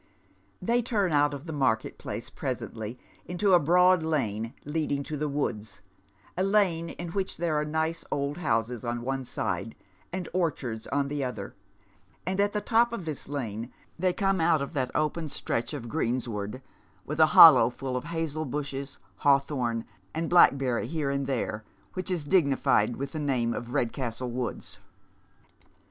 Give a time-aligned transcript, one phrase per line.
[0.59, 5.29] They turn out of the ilarket place presently, into a broad lane leading to the
[5.29, 5.81] woods—
[6.35, 9.75] a lane in which there are nice old houses on one side,
[10.11, 11.53] and orchards on the other,
[12.25, 15.87] and at the top o< this lane they come out upon that open stretch of
[15.87, 16.63] greensward,
[17.05, 20.77] with a hollow full of hazel bushes, hawthorn, and blackbeny Town and County.
[20.77, 21.61] 96 bore and tlicre,
[21.93, 24.79] which is dignified with the name of Eedcastle Woods.